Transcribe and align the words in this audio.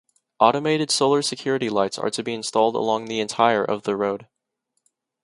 Automated 0.39 0.89
solar 0.89 1.21
security 1.21 1.69
lights 1.69 1.99
are 1.99 2.09
to 2.09 2.23
be 2.23 2.33
installed 2.33 2.73
along 2.75 3.05
the 3.05 3.19
entire 3.19 3.63
of 3.63 3.83
the 3.83 3.95
road. 3.95 4.25